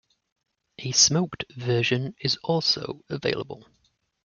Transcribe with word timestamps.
A 0.79 0.93
smoked 0.93 1.45
version 1.55 2.15
is 2.19 2.35
also 2.37 3.03
available. 3.11 3.67